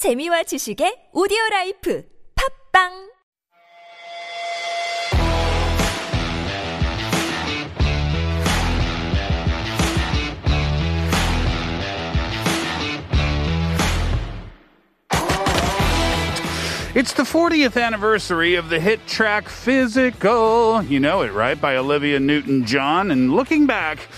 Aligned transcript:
재미와 0.00 0.43
지식의 0.43 1.09
오디오 1.13 1.37
라이프 1.51 2.03
팝빵 2.73 3.11
It's 16.93 17.13
the 17.13 17.23
40th 17.23 17.77
anniversary 17.81 18.55
of 18.55 18.69
the 18.69 18.79
hit 18.79 19.07
track 19.07 19.47
Physical. 19.47 20.83
You 20.83 20.99
know 20.99 21.21
it, 21.21 21.31
right? 21.31 21.59
By 21.59 21.77
Olivia 21.77 22.19
Newton 22.19 22.65
John. 22.65 23.11
And 23.11 23.33
looking 23.33 23.65
back, 23.65 24.09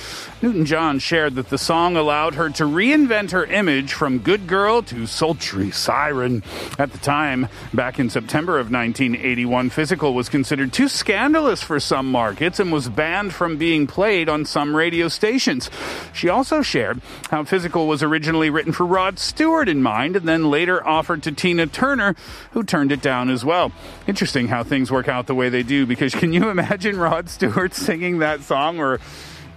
Newton 0.44 0.66
John 0.66 1.00
shared 1.00 1.36
that 1.36 1.48
the 1.48 1.58
song 1.58 1.96
allowed 1.96 2.36
her 2.36 2.50
to 2.50 2.66
reinvent 2.66 3.32
her 3.32 3.46
image 3.46 3.94
from 3.94 4.20
good 4.20 4.46
girl 4.46 4.82
to 4.82 5.08
sultry 5.08 5.72
siren. 5.72 6.44
At 6.78 6.92
the 6.92 6.98
time, 6.98 7.48
back 7.74 7.98
in 7.98 8.10
September 8.10 8.60
of 8.60 8.70
1981, 8.70 9.70
Physical 9.70 10.14
was 10.14 10.28
considered 10.28 10.74
too 10.74 10.90
scandalous 10.90 11.64
for 11.64 11.80
some 11.80 12.12
markets 12.12 12.60
and 12.60 12.74
was 12.74 12.90
banned 12.90 13.34
from 13.34 13.56
being 13.56 13.88
played 13.88 14.28
on 14.28 14.44
some 14.44 14.76
radio 14.76 15.08
stations. 15.08 15.70
She 16.12 16.28
also 16.28 16.62
shared 16.62 17.00
how 17.30 17.46
Physical 17.46 17.88
was 17.88 18.04
originally 18.04 18.50
written 18.50 18.74
for 18.74 18.86
Rod 18.86 19.20
Stewart 19.20 19.70
in 19.70 19.82
mind 19.82 20.18
and 20.18 20.28
then 20.28 20.52
later 20.52 20.86
offered 20.86 21.24
to 21.24 21.32
Tina 21.32 21.68
Turner, 21.68 22.18
who 22.52 22.64
turned 22.64 22.92
it 22.92 23.02
down 23.02 23.30
as 23.30 23.46
well. 23.46 23.72
Interesting 24.08 24.50
how 24.50 24.66
things 24.66 24.92
work 24.92 25.08
out 25.08 25.26
the 25.28 25.36
way 25.36 25.48
they 25.48 25.64
do 25.64 25.86
because 25.86 26.14
can 26.14 26.34
you 26.34 26.50
imagine 26.50 26.98
Rod 26.98 27.30
Stewart 27.30 27.74
singing 27.74 28.20
that 28.20 28.42
song 28.42 28.82
or 28.82 29.00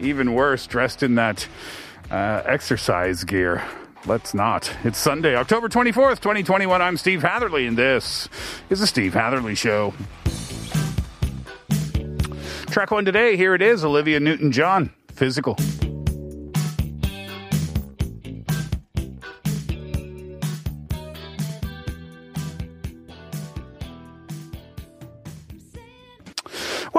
even 0.00 0.34
worse, 0.34 0.66
dressed 0.66 1.02
in 1.02 1.14
that 1.16 1.48
uh, 2.10 2.42
exercise 2.44 3.24
gear. 3.24 3.62
Let's 4.06 4.34
not. 4.34 4.72
It's 4.84 4.98
Sunday, 4.98 5.34
October 5.34 5.68
24th, 5.68 6.20
2021. 6.20 6.80
I'm 6.80 6.96
Steve 6.96 7.22
Hatherley, 7.22 7.66
and 7.66 7.76
this 7.76 8.28
is 8.70 8.80
the 8.80 8.86
Steve 8.86 9.14
Hatherley 9.14 9.54
Show. 9.54 9.94
Track 12.70 12.90
one 12.90 13.04
today, 13.04 13.36
here 13.36 13.54
it 13.54 13.62
is 13.62 13.84
Olivia 13.84 14.20
Newton 14.20 14.52
John, 14.52 14.92
Physical. 15.08 15.56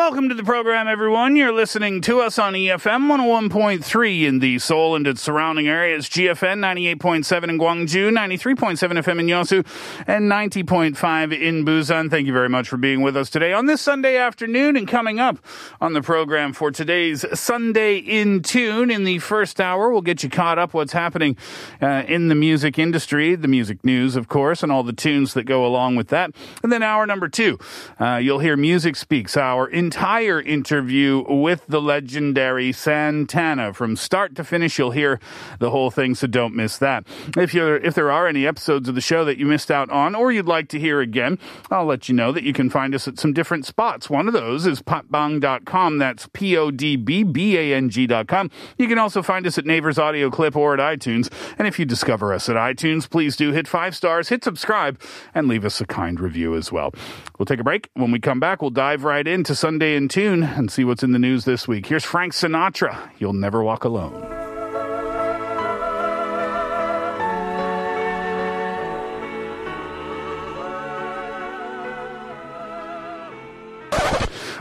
Welcome 0.08 0.30
to 0.30 0.36
the 0.36 0.44
program, 0.45 0.88
everyone. 0.88 1.36
You're 1.36 1.52
listening 1.52 2.00
to 2.03 2.22
us 2.22 2.39
on 2.39 2.53
EFM 2.53 3.09
101.3 3.09 4.23
in 4.23 4.39
the 4.39 4.58
Seoul 4.58 4.95
and 4.95 5.05
its 5.05 5.22
surrounding 5.22 5.67
areas, 5.67 6.08
GFN 6.08 6.59
98.7 6.97 7.50
in 7.50 7.59
Gwangju, 7.59 8.09
93.7 8.17 8.78
FM 8.78 9.19
in 9.19 9.25
Yosu, 9.28 9.66
and 10.08 10.31
90.5 10.31 11.38
in 11.38 11.66
Busan. 11.66 12.09
Thank 12.09 12.25
you 12.25 12.31
very 12.31 12.47
much 12.47 12.69
for 12.69 12.78
being 12.78 13.02
with 13.02 13.17
us 13.17 13.30
today 13.30 13.52
on 13.52 13.66
this 13.66 13.81
Sunday 13.81 14.16
afternoon. 14.16 14.78
And 14.78 14.88
coming 14.88 15.19
up 15.19 15.39
on 15.81 15.91
the 15.91 16.02
program 16.02 16.53
for 16.53 16.72
today's 16.72 17.25
Sunday 17.38 17.97
in 17.97 18.44
Tune, 18.44 18.89
in 18.89 19.03
the 19.03 19.19
first 19.19 19.59
hour, 19.59 19.91
we'll 19.91 20.02
get 20.02 20.23
you 20.23 20.30
caught 20.30 20.58
up 20.58 20.73
what's 20.73 20.94
happening 20.94 21.35
uh, 21.81 22.05
in 22.08 22.30
the 22.30 22.35
music 22.35 22.80
industry, 22.80 23.35
the 23.35 23.50
music 23.50 23.83
news, 23.83 24.16
of 24.16 24.30
course, 24.30 24.63
and 24.63 24.72
all 24.72 24.83
the 24.83 24.94
tunes 24.94 25.33
that 25.33 25.44
go 25.44 25.66
along 25.66 25.97
with 25.97 26.08
that. 26.08 26.31
And 26.63 26.72
then 26.72 26.81
hour 26.81 27.05
number 27.05 27.28
two, 27.28 27.59
uh, 28.00 28.16
you'll 28.16 28.39
hear 28.39 28.55
Music 28.55 28.95
Speaks, 28.95 29.35
our 29.35 29.69
entire 29.98 30.40
interview 30.40 31.26
with 31.28 31.66
the 31.66 31.81
legendary 31.81 32.72
Santana. 32.72 33.73
From 33.73 33.95
start 33.95 34.36
to 34.36 34.44
finish, 34.44 34.78
you'll 34.78 34.92
hear 34.92 35.20
the 35.58 35.72
whole 35.72 35.90
thing, 35.90 36.14
so 36.14 36.28
don't 36.28 36.53
miss 36.53 36.78
that. 36.78 37.08
If 37.36 37.52
you're, 37.52 37.78
if 37.78 37.95
there 37.95 38.12
are 38.12 38.28
any 38.28 38.45
episodes 38.45 38.88
of 38.88 38.94
the 38.94 39.02
show 39.02 39.25
that 39.25 39.40
you 39.40 39.48
missed 39.48 39.72
out 39.72 39.90
on 39.90 40.14
or 40.14 40.31
you'd 40.31 40.45
like 40.45 40.70
to 40.70 40.80
hear 40.80 41.02
again, 41.02 41.40
I'll 41.72 41.86
let 41.86 42.08
you 42.08 42.14
know 42.14 42.31
that 42.31 42.44
you 42.44 42.53
can 42.53 42.70
find 42.70 42.94
us 42.94 43.08
at 43.08 43.18
some 43.18 43.34
different 43.34 43.66
spots. 43.66 44.08
One 44.08 44.28
of 44.28 44.36
those 44.36 44.68
is 44.68 44.84
podbbang.com. 44.84 45.98
That's 45.98 46.30
P-O-D-B-B-A-N-G.com. 46.31 48.52
You 48.78 48.88
can 48.88 49.00
also 49.00 49.24
find 49.24 49.47
us 49.47 49.57
at 49.57 49.66
Neighbors 49.66 49.97
Audio 49.97 50.30
Clip 50.30 50.56
or 50.56 50.80
at 50.80 51.00
iTunes. 51.00 51.34
And 51.57 51.68
if 51.68 51.80
you 51.80 51.86
discover 51.86 52.36
us 52.36 52.47
at 52.50 52.56
iTunes, 52.56 53.09
please 53.09 53.36
do 53.36 53.52
hit 53.52 53.68
five 53.68 53.96
stars, 53.96 54.30
hit 54.30 54.44
subscribe, 54.44 55.02
and 55.34 55.47
leave 55.47 55.66
us 55.66 55.81
a 55.81 55.88
kind 55.88 56.19
review 56.19 56.56
as 56.56 56.72
well. 56.72 56.94
We'll 57.40 57.47
take 57.47 57.59
a 57.59 57.63
break. 57.63 57.90
When 57.96 58.12
we 58.12 58.19
come 58.19 58.40
back, 58.40 58.62
we'll 58.62 58.69
dive 58.69 59.03
right 59.03 59.28
into 59.28 59.56
Sunday 59.56 59.87
in 59.96 60.08
Tune 60.08 60.44
and 60.44 60.72
see 60.72 60.84
what's 60.84 61.03
in 61.03 61.12
the 61.12 61.20
news 61.20 61.46
this 61.46 61.68
week. 61.68 61.86
Here's 61.86 62.03
Frank 62.03 62.34
Sinatra. 62.34 63.09
You'll 63.20 63.34
never 63.34 63.64
walk 63.64 63.84
alone. 63.84 64.47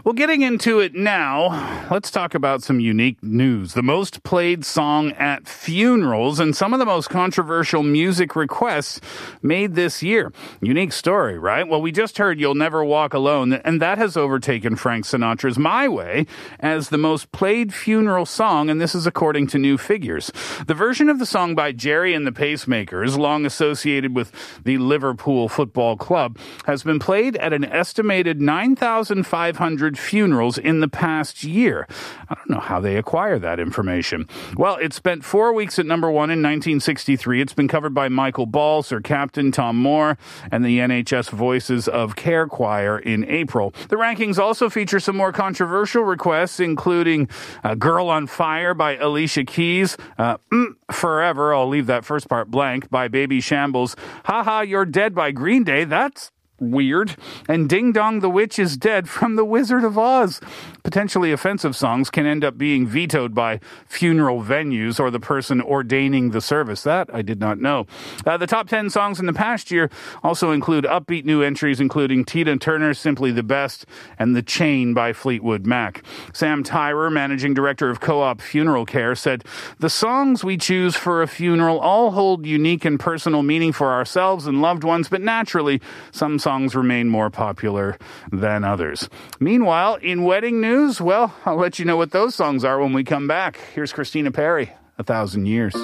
Well, 0.07 0.13
getting 0.13 0.43
into 0.43 0.79
it 0.79 0.95
now, 0.95 1.89
let's 1.91 2.13
talk 2.13 2.37
about 2.37 2.63
some 2.63 2.79
unique 2.79 3.21
news. 3.25 3.75
The 3.75 3.83
most 3.83 4.23
played 4.23 4.65
song 4.65 5.11
at 5.15 5.49
funerals 5.49 6.39
and 6.39 6.55
some 6.55 6.73
of 6.73 6.79
the 6.79 6.87
most 6.87 7.11
controversial 7.11 7.83
music 7.83 8.37
requests 8.37 9.01
made 9.43 9.75
this 9.75 10.05
year. 10.05 10.33
Unique 10.61 10.93
story, 10.93 11.41
right? 11.41 11.67
Well, 11.67 11.83
we 11.83 11.91
just 11.91 12.19
heard 12.19 12.39
You'll 12.39 12.55
Never 12.55 12.85
Walk 12.85 13.15
Alone, 13.15 13.55
and 13.55 13.83
that 13.83 13.99
has 13.99 14.17
overtaken 14.17 14.77
Frank 14.77 15.07
Sinatra's 15.07 15.59
My 15.59 15.89
Way 15.89 16.27
as 16.61 16.91
the 16.91 16.99
most 16.99 17.33
played 17.33 17.75
funeral 17.75 18.27
song, 18.27 18.71
and 18.71 18.81
this 18.81 18.95
is 18.95 19.09
according 19.09 19.49
to 19.49 19.59
new 19.59 19.77
figures. 19.77 20.31
The 20.69 20.75
version 20.75 21.09
of 21.09 21.19
the 21.19 21.27
song 21.27 21.57
by 21.57 21.73
Gerry 21.73 22.15
and 22.15 22.25
the 22.25 22.31
Pacemakers, 22.31 23.19
long 23.19 23.45
associated 23.45 24.15
with 24.15 24.31
the 24.63 24.79
Liverpool 24.79 25.49
Football 25.49 25.97
Club, 25.97 26.39
has 26.65 26.85
been 26.85 27.01
played 27.01 27.35
at 27.39 27.53
an 27.53 27.65
estimated 27.65 28.41
9,500 28.41 29.96
funerals 29.99 30.59
in 30.59 30.81
the 30.81 30.89
past 30.89 31.45
year. 31.45 31.87
I 32.29 32.35
don't 32.35 32.51
know 32.51 32.61
how 32.61 32.81
they 32.81 32.97
acquire 32.97 33.39
that 33.39 33.61
information. 33.61 34.29
Well, 34.57 34.77
it 34.77 34.93
spent 34.93 35.25
four 35.25 35.53
weeks 35.53 35.79
at 35.79 35.87
number 35.87 36.11
one 36.11 36.31
in 36.31 36.43
1963. 36.43 37.41
It's 37.41 37.55
been 37.55 37.69
covered 37.69 37.95
by 37.95 38.09
Michael 38.09 38.47
Ball, 38.47 38.83
Sir 38.83 39.01
Captain 39.01 39.53
Tom 39.53 39.77
Moore, 39.77 40.19
and 40.51 40.65
the 40.65 40.79
NHS 40.79 41.31
Voices 41.31 41.89
of 41.89 42.17
Care 42.17 42.47
Choir 42.47 42.99
in 42.99 43.25
April. 43.25 43.73
The 43.89 43.97
rankings 43.97 44.39
also 44.39 44.69
feature 44.69 45.01
some 45.01 45.17
more 45.17 45.33
controversial 45.33 46.05
requests, 46.05 46.61
including 46.61 47.29
uh, 47.65 47.75
Girl 47.75 48.09
on 48.09 48.27
Fire 48.27 48.75
by 48.75 48.97
Alicia 48.97 49.45
Keys, 49.45 49.97
uh, 50.19 50.39
mm, 50.53 50.75
Forever, 50.91 51.53
I'll 51.53 51.69
leave 51.69 51.87
that 51.87 52.05
first 52.05 52.29
part 52.29 52.51
blank, 52.51 52.91
by 52.91 53.09
Babyshambles, 53.09 53.97
Haha, 54.25 54.61
You're 54.61 54.85
Dead 54.85 55.15
by 55.15 55.33
Green 55.33 55.65
Day. 55.65 55.85
That's 55.85 56.31
weird. 56.59 57.17
And 57.49 57.69
Ding 57.69 57.93
Dong 57.93 58.21
the 58.21 58.31
Witch 58.31 58.59
is 58.59 58.77
Dead 58.77 59.09
from 59.09 59.37
The 59.37 59.45
Wizard 59.45 59.85
of 59.85 59.99
Oz. 59.99 60.41
Potentially 60.87 61.33
offensive 61.33 61.75
songs 61.75 62.11
can 62.11 62.27
end 62.27 62.45
up 62.45 62.57
being 62.57 62.87
vetoed 62.87 63.35
by 63.35 63.59
funeral 63.89 64.41
venues 64.41 65.01
or 65.01 65.11
the 65.11 65.19
person 65.19 65.61
ordaining 65.61 66.31
the 66.31 66.41
service. 66.41 66.85
That 66.85 67.13
I 67.13 67.23
did 67.23 67.41
not 67.41 67.59
know. 67.59 67.89
Uh, 68.25 68.37
the 68.37 68.47
top 68.47 68.69
10 68.69 68.91
songs 68.91 69.19
in 69.19 69.27
the 69.27 69.33
past 69.33 69.73
year 69.73 69.91
also 70.23 70.53
include 70.53 70.85
upbeat 70.85 71.25
new 71.25 71.43
entries, 71.43 71.81
including 71.81 72.25
Tina 72.25 72.57
Turner's 72.57 73.01
Simply 73.01 73.33
the 73.33 73.43
Best 73.43 73.85
and 74.17 74.37
The 74.37 74.45
Chain 74.45 74.95
by 74.95 75.13
Fleetwood 75.13 75.67
Mac. 75.67 76.05
Sam 76.33 76.63
Tyrer, 76.63 77.13
managing 77.13 77.53
director 77.53 77.91
of 77.91 77.99
Co 77.99 78.21
op 78.21 78.41
Funeral 78.41 78.87
Care, 78.87 79.17
said, 79.17 79.45
The 79.81 79.91
songs 79.91 80.45
we 80.45 80.57
choose 80.57 80.95
for 80.95 81.21
a 81.21 81.27
funeral 81.27 81.81
all 81.81 82.13
hold 82.13 82.47
unique 82.47 82.85
and 82.85 83.01
personal 83.01 83.43
meaning 83.43 83.73
for 83.73 83.91
ourselves 83.91 84.47
and 84.47 84.63
loved 84.63 84.85
ones, 84.85 85.09
but 85.09 85.21
naturally, 85.21 85.83
some 86.13 86.39
songs 86.39 86.77
remain 86.77 87.09
more 87.09 87.29
popular 87.29 87.99
than 88.31 88.63
others. 88.63 89.09
Meanwhile, 89.41 89.97
in 89.97 90.23
wedding 90.23 90.61
news, 90.61 90.76
well, 91.01 91.35
I'll 91.45 91.57
let 91.57 91.79
you 91.79 91.85
know 91.85 91.97
what 91.97 92.11
those 92.11 92.35
songs 92.35 92.65
are 92.65 92.79
when 92.79 92.93
we 92.93 93.03
come 93.03 93.27
back. 93.27 93.59
Here's 93.75 93.93
Christina 93.93 94.31
Perri, 94.31 94.73
A 94.99 95.03
Thousand 95.03 95.47
Years. 95.47 95.75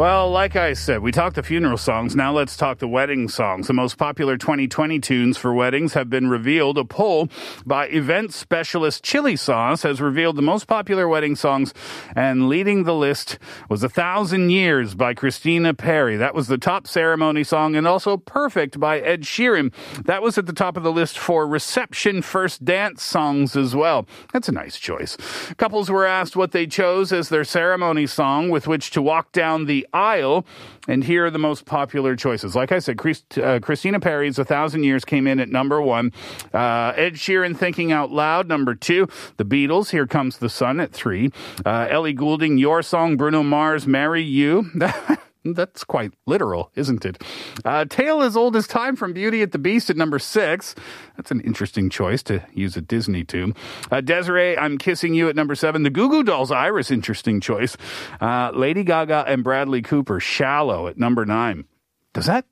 Well, 0.00 0.30
like 0.30 0.56
I 0.56 0.72
said, 0.72 1.02
we 1.02 1.12
talked 1.12 1.36
the 1.36 1.42
funeral 1.42 1.76
songs. 1.76 2.16
Now 2.16 2.32
let's 2.32 2.56
talk 2.56 2.78
the 2.78 2.88
wedding 2.88 3.28
songs. 3.28 3.66
The 3.66 3.74
most 3.74 3.98
popular 3.98 4.38
2020 4.38 4.98
tunes 4.98 5.36
for 5.36 5.52
weddings 5.52 5.92
have 5.92 6.08
been 6.08 6.30
revealed. 6.30 6.78
A 6.78 6.86
poll 6.86 7.28
by 7.66 7.86
event 7.88 8.32
specialist 8.32 9.04
Chillisauce 9.04 9.82
has 9.82 10.00
revealed 10.00 10.36
the 10.36 10.40
most 10.40 10.66
popular 10.66 11.06
wedding 11.06 11.36
songs, 11.36 11.74
and 12.16 12.48
leading 12.48 12.84
the 12.84 12.94
list 12.94 13.38
was 13.68 13.82
A 13.82 13.90
Thousand 13.90 14.48
Years 14.48 14.94
by 14.94 15.12
Christina 15.12 15.74
Perri. 15.74 16.16
That 16.16 16.34
was 16.34 16.48
the 16.48 16.56
top 16.56 16.86
ceremony 16.86 17.44
song, 17.44 17.76
and 17.76 17.86
also 17.86 18.16
Perfect 18.16 18.80
by 18.80 19.00
Ed 19.00 19.24
Sheeran. 19.24 19.70
That 20.06 20.22
was 20.22 20.38
at 20.38 20.46
the 20.46 20.54
top 20.54 20.78
of 20.78 20.82
the 20.82 20.92
list 20.92 21.18
for 21.18 21.46
reception 21.46 22.22
first 22.22 22.64
dance 22.64 23.02
songs 23.02 23.54
as 23.54 23.76
well. 23.76 24.06
That's 24.32 24.48
a 24.48 24.52
nice 24.52 24.78
choice. 24.78 25.18
Couples 25.58 25.90
were 25.90 26.06
asked 26.06 26.36
what 26.36 26.52
they 26.52 26.66
chose 26.66 27.12
as 27.12 27.28
their 27.28 27.44
ceremony 27.44 28.06
song 28.06 28.48
with 28.48 28.66
which 28.66 28.92
to 28.92 29.02
walk 29.02 29.32
down 29.32 29.66
the 29.66 29.86
aisle. 29.92 30.46
And 30.88 31.04
here 31.04 31.26
are 31.26 31.30
the 31.30 31.38
most 31.38 31.64
popular 31.66 32.16
choices. 32.16 32.54
Like 32.54 32.72
I 32.72 32.78
said, 32.78 32.98
Christ, 32.98 33.38
uh, 33.38 33.60
Christina 33.60 34.00
Perri's 34.00 34.38
A 34.38 34.44
Thousand 34.44 34.84
Years 34.84 35.04
came 35.04 35.26
in 35.26 35.40
at 35.40 35.48
number 35.48 35.80
one. 35.80 36.12
Uh, 36.52 36.92
Ed 36.96 37.14
Sheeran, 37.14 37.56
Thinking 37.56 37.92
Out 37.92 38.10
Loud, 38.10 38.48
number 38.48 38.74
two. 38.74 39.08
The 39.36 39.44
Beatles, 39.44 39.90
Here 39.90 40.06
Comes 40.06 40.38
the 40.38 40.48
Sun 40.48 40.80
at 40.80 40.92
three. 40.92 41.30
Uh, 41.64 41.86
Ellie 41.90 42.12
Goulding, 42.12 42.58
Your 42.58 42.82
Song, 42.82 43.16
Bruno 43.16 43.42
Mars, 43.42 43.86
Marry 43.86 44.22
You. 44.22 44.70
That's 45.44 45.84
quite 45.84 46.12
literal, 46.26 46.70
isn't 46.74 47.04
it? 47.06 47.22
Uh, 47.64 47.86
Tale 47.86 48.22
as 48.22 48.36
Old 48.36 48.56
as 48.56 48.66
Time 48.66 48.94
from 48.94 49.14
Beauty 49.14 49.40
at 49.40 49.52
the 49.52 49.58
Beast 49.58 49.88
at 49.88 49.96
number 49.96 50.18
six. 50.18 50.74
That's 51.16 51.30
an 51.30 51.40
interesting 51.40 51.88
choice 51.88 52.22
to 52.24 52.44
use 52.52 52.76
a 52.76 52.82
Disney 52.82 53.24
tune. 53.24 53.54
Uh, 53.90 54.02
Des'ree, 54.02 54.58
I'm 54.58 54.76
Kissing 54.76 55.14
You 55.14 55.28
at 55.30 55.36
number 55.36 55.54
seven. 55.54 55.82
The 55.82 55.90
Goo 55.90 56.10
Goo 56.10 56.22
Dolls, 56.22 56.50
Iris, 56.50 56.90
interesting 56.90 57.40
choice. 57.40 57.76
Uh, 58.20 58.50
Lady 58.54 58.84
Gaga 58.84 59.24
and 59.26 59.42
Bradley 59.42 59.80
Cooper, 59.80 60.20
Shallow 60.20 60.86
at 60.86 60.98
number 60.98 61.24
nine. 61.24 61.64
Does 62.12 62.26
that? 62.26 62.44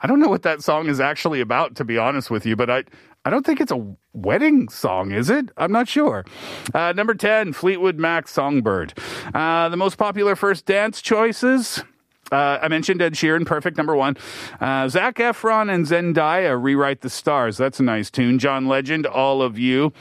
I 0.00 0.06
don't 0.06 0.18
know 0.18 0.28
what 0.28 0.42
that 0.42 0.62
song 0.62 0.88
is 0.88 0.98
actually 0.98 1.40
about, 1.40 1.76
to 1.76 1.84
be 1.84 1.98
honest 1.98 2.30
with 2.30 2.46
you, 2.46 2.56
but 2.56 2.70
I, 2.70 2.84
I 3.24 3.30
don't 3.30 3.44
think 3.44 3.60
it's 3.60 3.70
a 3.70 3.94
wedding 4.14 4.68
song, 4.70 5.12
is 5.12 5.28
it? 5.28 5.50
I'm 5.58 5.72
not 5.72 5.88
sure. 5.88 6.24
Uh, 6.72 6.92
number 6.92 7.14
10, 7.14 7.52
Fleetwood 7.52 7.98
Mac 7.98 8.26
Songbird. 8.26 8.94
Uh, 9.34 9.68
the 9.68 9.76
most 9.76 9.96
popular 9.98 10.34
first 10.34 10.64
dance 10.64 11.02
choices. 11.02 11.84
Uh, 12.30 12.58
I 12.62 12.68
mentioned 12.68 13.02
Ed 13.02 13.14
Sheeran, 13.14 13.46
perfect 13.46 13.76
number 13.76 13.96
one. 13.96 14.16
Uh, 14.60 14.88
Zac 14.88 15.16
Efron 15.16 15.72
and 15.72 15.86
Zendaya, 15.86 16.60
Rewrite 16.60 17.00
the 17.00 17.10
Stars. 17.10 17.56
That's 17.56 17.80
a 17.80 17.82
nice 17.82 18.10
tune. 18.10 18.38
John 18.38 18.68
Legend, 18.68 19.06
All 19.06 19.42
of 19.42 19.58
You. 19.58 19.92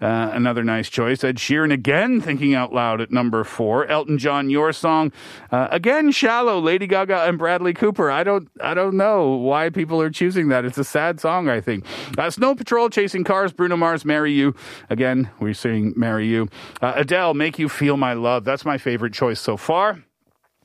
Uh, 0.00 0.30
another 0.32 0.64
nice 0.64 0.88
choice. 0.88 1.22
Ed 1.22 1.36
Sheeran 1.36 1.70
again, 1.70 2.22
thinking 2.22 2.54
out 2.54 2.72
loud 2.72 3.02
at 3.02 3.10
number 3.10 3.44
four. 3.44 3.86
Elton 3.86 4.16
John, 4.16 4.48
your 4.48 4.72
song 4.72 5.12
uh, 5.52 5.68
again. 5.70 6.10
Shallow, 6.10 6.58
Lady 6.58 6.86
Gaga 6.86 7.24
and 7.24 7.36
Bradley 7.36 7.74
Cooper. 7.74 8.10
I 8.10 8.24
don't, 8.24 8.48
I 8.62 8.72
don't 8.72 8.96
know 8.96 9.28
why 9.28 9.68
people 9.68 10.00
are 10.00 10.08
choosing 10.08 10.48
that. 10.48 10.64
It's 10.64 10.78
a 10.78 10.84
sad 10.84 11.20
song, 11.20 11.50
I 11.50 11.60
think. 11.60 11.84
Uh, 12.16 12.30
Snow 12.30 12.54
Patrol, 12.54 12.88
Chasing 12.88 13.24
Cars, 13.24 13.52
Bruno 13.52 13.76
Mars, 13.76 14.06
Marry 14.06 14.32
You. 14.32 14.54
Again, 14.88 15.28
we're 15.38 15.52
saying 15.52 15.92
Marry 15.96 16.26
You. 16.26 16.48
Uh, 16.80 16.94
Adele, 16.96 17.34
Make 17.34 17.58
You 17.58 17.68
Feel 17.68 17.98
My 17.98 18.14
Love. 18.14 18.44
That's 18.44 18.64
my 18.64 18.78
favorite 18.78 19.12
choice 19.12 19.38
so 19.38 19.58
far. 19.58 20.02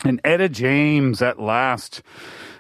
And 0.03 0.19
Etta 0.24 0.50
James 0.50 1.21
at 1.21 1.39
last 1.39 2.01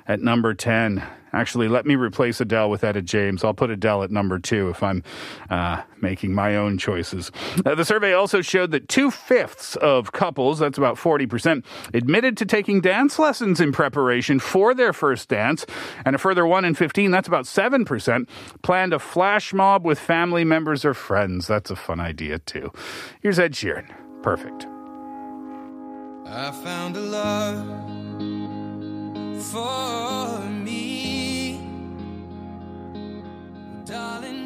at 0.07 0.21
number 0.21 0.53
10. 0.53 1.03
Actually, 1.33 1.67
let 1.67 1.85
me 1.85 1.95
replace 1.95 2.39
Adele 2.39 2.69
with 2.69 2.85
Etta 2.85 3.01
James. 3.01 3.43
I'll 3.43 3.53
put 3.53 3.69
Adele 3.69 4.03
at 4.03 4.11
number 4.11 4.39
two 4.39 4.69
if 4.69 4.81
I'm 4.81 5.03
uh, 5.49 5.81
making 6.01 6.33
my 6.33 6.55
own 6.55 6.77
choices. 6.77 7.29
Uh, 7.65 7.75
the 7.75 7.83
survey 7.83 8.13
also 8.13 8.41
showed 8.41 8.71
that 8.71 8.87
two 8.87 9.11
fifths 9.11 9.75
of 9.75 10.13
couples, 10.13 10.59
that's 10.59 10.77
about 10.77 10.95
40%, 10.95 11.65
admitted 11.93 12.37
to 12.37 12.45
taking 12.45 12.79
dance 12.79 13.19
lessons 13.19 13.59
in 13.59 13.73
preparation 13.73 14.39
for 14.39 14.73
their 14.73 14.93
first 14.93 15.27
dance. 15.27 15.65
And 16.05 16.15
a 16.15 16.19
further 16.19 16.47
1 16.47 16.63
in 16.63 16.73
15, 16.73 17.11
that's 17.11 17.27
about 17.27 17.43
7%, 17.43 18.29
planned 18.61 18.93
a 18.93 18.99
flash 18.99 19.53
mob 19.53 19.83
with 19.83 19.99
family 19.99 20.45
members 20.45 20.85
or 20.85 20.93
friends. 20.93 21.47
That's 21.47 21.69
a 21.69 21.75
fun 21.75 21.99
idea, 21.99 22.39
too. 22.39 22.71
Here's 23.21 23.39
Ed 23.39 23.51
Sheeran. 23.51 23.93
Perfect. 24.23 24.67
I 26.27 26.51
found 26.51 26.97
a 26.97 27.01
love 27.01 27.67
for 29.51 30.39
me. 30.49 31.59
Darling, 33.85 34.44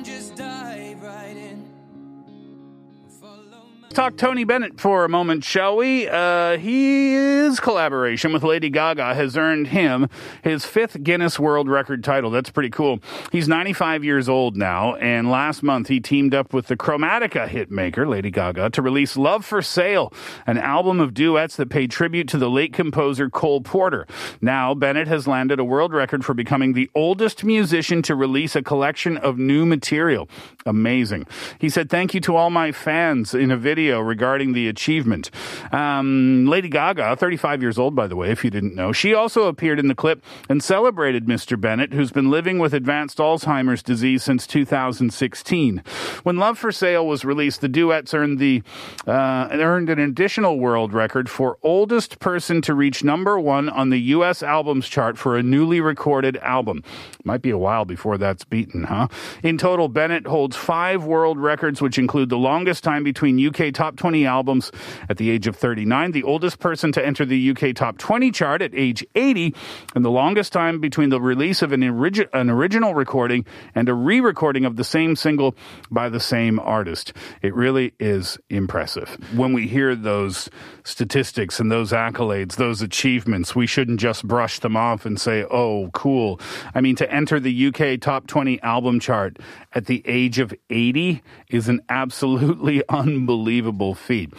Talk 3.93 4.17
Tony 4.17 4.43
Bennett 4.43 4.79
for 4.79 5.03
a 5.03 5.09
moment, 5.09 5.43
shall 5.43 5.75
we? 5.75 6.07
Uh, 6.07 6.57
his 6.57 7.59
collaboration 7.59 8.31
with 8.31 8.43
Lady 8.43 8.69
Gaga 8.69 9.15
has 9.15 9.35
earned 9.35 9.67
him 9.67 10.07
his 10.43 10.63
fifth 10.63 11.01
Guinness 11.03 11.39
World 11.39 11.67
Record 11.67 12.03
title. 12.03 12.29
That's 12.29 12.51
pretty 12.51 12.69
cool. 12.69 12.99
He's 13.31 13.47
95 13.47 14.03
years 14.03 14.29
old 14.29 14.55
now, 14.55 14.93
and 14.97 15.31
last 15.31 15.63
month 15.63 15.87
he 15.87 15.99
teamed 15.99 16.35
up 16.35 16.53
with 16.53 16.67
the 16.67 16.77
Chromatica 16.77 17.49
hitmaker, 17.49 18.07
Lady 18.07 18.29
Gaga, 18.29 18.69
to 18.69 18.81
release 18.83 19.17
Love 19.17 19.43
for 19.43 19.61
Sale, 19.61 20.13
an 20.45 20.59
album 20.59 20.99
of 20.99 21.15
duets 21.15 21.55
that 21.55 21.71
paid 21.71 21.89
tribute 21.89 22.27
to 22.27 22.37
the 22.37 22.49
late 22.49 22.73
composer 22.73 23.27
Cole 23.27 23.61
Porter. 23.61 24.05
Now, 24.39 24.75
Bennett 24.75 25.07
has 25.07 25.27
landed 25.27 25.59
a 25.59 25.65
world 25.65 25.93
record 25.93 26.23
for 26.23 26.35
becoming 26.35 26.73
the 26.73 26.91
oldest 26.93 27.43
musician 27.43 28.03
to 28.03 28.13
release 28.13 28.55
a 28.55 28.61
collection 28.61 29.17
of 29.17 29.39
new 29.39 29.65
material. 29.65 30.29
Amazing. 30.67 31.25
He 31.59 31.69
said, 31.69 31.89
Thank 31.89 32.13
you 32.13 32.21
to 32.21 32.35
all 32.35 32.51
my 32.51 32.71
fans 32.71 33.33
in 33.33 33.49
a 33.49 33.57
video 33.57 33.78
regarding 33.87 34.53
the 34.53 34.67
achievement. 34.67 35.31
Um, 35.71 36.45
Lady 36.47 36.69
Gaga, 36.69 37.15
35 37.15 37.61
years 37.61 37.79
old, 37.79 37.95
by 37.95 38.07
the 38.07 38.15
way, 38.15 38.31
if 38.31 38.43
you 38.43 38.49
didn't 38.49 38.75
know, 38.75 38.91
she 38.91 39.13
also 39.13 39.47
appeared 39.47 39.79
in 39.79 39.87
the 39.87 39.95
clip 39.95 40.23
and 40.49 40.63
celebrated 40.63 41.25
Mr. 41.25 41.59
Bennett, 41.59 41.93
who's 41.93 42.11
been 42.11 42.29
living 42.29 42.59
with 42.59 42.73
advanced 42.73 43.17
Alzheimer's 43.17 43.81
disease 43.81 44.23
since 44.23 44.45
2016. 44.45 45.83
When 46.23 46.37
Love 46.37 46.57
for 46.57 46.71
Sale 46.71 47.07
was 47.07 47.23
released, 47.25 47.61
the 47.61 47.69
duets 47.69 48.13
earned 48.13 48.39
the 48.39 48.61
uh, 49.07 49.47
earned 49.51 49.89
an 49.89 49.99
additional 49.99 50.59
world 50.59 50.93
record 50.93 51.29
for 51.29 51.57
oldest 51.63 52.19
person 52.19 52.61
to 52.63 52.73
reach 52.73 53.03
number 53.03 53.39
one 53.39 53.69
on 53.69 53.89
the 53.89 53.99
U.S. 53.99 54.43
albums 54.43 54.87
chart 54.87 55.17
for 55.17 55.37
a 55.37 55.43
newly 55.43 55.81
recorded 55.81 56.37
album. 56.37 56.83
Might 57.23 57.41
be 57.41 57.49
a 57.49 57.57
while 57.57 57.85
before 57.85 58.17
that's 58.17 58.43
beaten, 58.43 58.83
huh? 58.83 59.07
In 59.43 59.57
total, 59.57 59.87
Bennett 59.87 60.27
holds 60.27 60.55
five 60.55 61.05
world 61.05 61.37
records, 61.37 61.81
which 61.81 61.97
include 61.97 62.29
the 62.29 62.37
longest 62.37 62.83
time 62.83 63.03
between 63.03 63.45
UK 63.45 63.68
top 63.71 63.95
20 63.95 64.25
albums 64.25 64.71
at 65.09 65.17
the 65.17 65.29
age 65.29 65.47
of 65.47 65.55
39, 65.55 66.11
the 66.11 66.23
oldest 66.23 66.59
person 66.59 66.91
to 66.91 67.05
enter 67.05 67.25
the 67.25 67.51
UK 67.51 67.75
top 67.75 67.97
20 67.97 68.31
chart 68.31 68.61
at 68.61 68.73
age 68.73 69.05
80, 69.15 69.53
and 69.95 70.03
the 70.03 70.11
longest 70.11 70.53
time 70.53 70.79
between 70.79 71.09
the 71.09 71.21
release 71.21 71.61
of 71.61 71.71
an, 71.71 71.81
origi- 71.81 72.27
an 72.33 72.49
original 72.49 72.95
recording 72.95 73.45
and 73.75 73.89
a 73.89 73.93
re 73.93 74.19
recording 74.19 74.65
of 74.65 74.75
the 74.75 74.83
same 74.83 75.15
single 75.15 75.55
by 75.91 76.09
the 76.09 76.19
same 76.19 76.59
artist. 76.59 77.13
It 77.41 77.53
really 77.53 77.93
is 77.99 78.37
impressive. 78.49 79.17
When 79.35 79.53
we 79.53 79.67
hear 79.67 79.95
those 79.95 80.49
statistics 80.83 81.59
and 81.59 81.71
those 81.71 81.91
accolades, 81.91 82.55
those 82.55 82.81
achievements, 82.81 83.55
we 83.55 83.67
shouldn't 83.67 83.99
just 83.99 84.27
brush 84.27 84.59
them 84.59 84.75
off 84.75 85.05
and 85.05 85.19
say, 85.19 85.45
oh, 85.51 85.89
cool. 85.93 86.39
I 86.73 86.81
mean, 86.81 86.95
to 86.97 87.11
enter 87.11 87.39
the 87.39 87.67
UK 87.67 87.99
top 87.99 88.27
20 88.27 88.61
album 88.61 88.99
chart 88.99 89.37
at 89.73 89.85
the 89.85 90.01
age 90.05 90.39
of 90.39 90.53
80 90.69 91.21
is 91.49 91.69
an 91.69 91.81
absolutely 91.89 92.83
unbelievable 92.89 93.58
feat. 93.95 94.33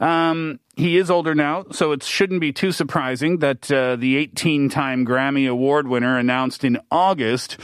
Um, 0.00 0.60
he 0.76 0.98
is 0.98 1.10
older 1.10 1.34
now, 1.34 1.64
so 1.70 1.92
it 1.92 2.02
shouldn't 2.02 2.40
be 2.40 2.52
too 2.52 2.70
surprising 2.70 3.38
that 3.38 3.70
uh, 3.72 3.96
the 3.96 4.16
18 4.16 4.68
time 4.68 5.06
Grammy 5.06 5.48
Award 5.48 5.88
winner 5.88 6.18
announced 6.18 6.64
in 6.64 6.78
August 6.90 7.58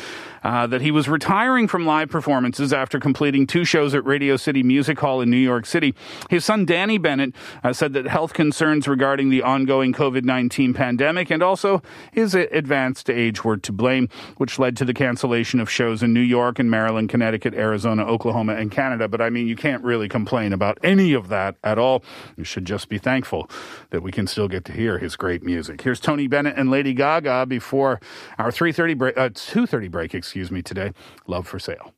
uh, 0.44 0.66
that 0.66 0.80
he 0.80 0.90
was 0.90 1.08
retiring 1.08 1.68
from 1.68 1.86
live 1.86 2.10
performances 2.10 2.72
after 2.72 2.98
completing 2.98 3.46
two 3.46 3.64
shows 3.64 3.94
at 3.94 4.04
Radio 4.04 4.36
City 4.36 4.62
Music 4.62 4.98
Hall 4.98 5.20
in 5.20 5.30
New 5.30 5.36
York 5.36 5.66
City. 5.66 5.94
His 6.30 6.44
son 6.44 6.64
Danny 6.64 6.98
Bennett 6.98 7.34
uh, 7.62 7.72
said 7.72 7.92
that 7.92 8.06
health 8.06 8.32
concerns 8.32 8.88
regarding 8.88 9.30
the 9.30 9.42
ongoing 9.42 9.92
COVID 9.92 10.24
19 10.24 10.74
pandemic 10.74 11.30
and 11.30 11.42
also 11.42 11.82
his 12.12 12.34
advanced 12.34 13.08
age 13.08 13.44
were 13.44 13.56
to 13.56 13.72
blame, 13.72 14.08
which 14.36 14.58
led 14.58 14.76
to 14.76 14.84
the 14.84 14.94
cancellation 14.94 15.60
of 15.60 15.70
shows 15.70 16.02
in 16.02 16.12
New 16.12 16.20
York 16.20 16.58
and 16.58 16.70
Maryland, 16.70 17.08
Connecticut, 17.08 17.54
Arizona, 17.54 18.04
Oklahoma, 18.04 18.54
and 18.54 18.70
Canada. 18.70 19.08
But 19.08 19.20
I 19.20 19.30
mean, 19.30 19.46
you 19.46 19.56
can't 19.56 19.82
really 19.84 20.08
complain 20.08 20.52
about 20.52 20.78
any 20.82 21.12
of 21.12 21.28
that 21.28 21.56
at 21.62 21.78
all. 21.78 22.04
You 22.36 22.44
should 22.44 22.64
just 22.64 22.88
be 22.88 22.98
thankful 22.98 23.48
that 23.90 24.02
we 24.02 24.10
can 24.10 24.26
still 24.26 24.48
get 24.48 24.64
to 24.66 24.72
hear 24.72 24.98
his 24.98 25.16
great 25.16 25.42
music. 25.42 25.82
Here's 25.82 26.00
Tony 26.00 26.26
Bennett 26.26 26.56
and 26.56 26.70
Lady 26.70 26.94
Gaga 26.94 27.46
before 27.46 28.00
our 28.38 28.50
3:30 28.50 28.94
break, 28.94 29.16
uh, 29.16 29.30
2:30 29.30 29.88
break, 29.88 30.14
excuse 30.14 30.31
me, 30.50 30.62
today. 30.62 30.92
Love 31.26 31.46
for 31.46 31.58
sale. 31.58 31.92